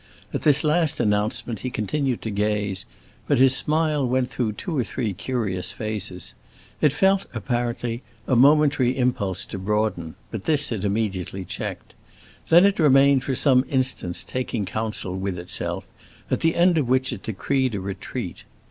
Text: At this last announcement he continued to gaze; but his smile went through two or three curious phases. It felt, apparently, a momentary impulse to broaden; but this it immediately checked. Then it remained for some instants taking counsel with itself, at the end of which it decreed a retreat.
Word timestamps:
At 0.33 0.41
this 0.41 0.63
last 0.63 0.99
announcement 0.99 1.59
he 1.59 1.69
continued 1.69 2.23
to 2.23 2.31
gaze; 2.31 2.87
but 3.27 3.37
his 3.37 3.55
smile 3.55 4.03
went 4.03 4.31
through 4.31 4.53
two 4.53 4.75
or 4.75 4.83
three 4.83 5.13
curious 5.13 5.73
phases. 5.73 6.33
It 6.81 6.91
felt, 6.91 7.27
apparently, 7.35 8.01
a 8.25 8.35
momentary 8.35 8.97
impulse 8.97 9.45
to 9.45 9.59
broaden; 9.59 10.15
but 10.31 10.45
this 10.45 10.71
it 10.71 10.83
immediately 10.83 11.45
checked. 11.45 11.93
Then 12.49 12.65
it 12.65 12.79
remained 12.79 13.23
for 13.23 13.35
some 13.35 13.63
instants 13.69 14.23
taking 14.23 14.65
counsel 14.65 15.15
with 15.15 15.37
itself, 15.37 15.85
at 16.31 16.39
the 16.39 16.55
end 16.55 16.79
of 16.79 16.89
which 16.89 17.13
it 17.13 17.21
decreed 17.21 17.75
a 17.75 17.79
retreat. 17.79 18.43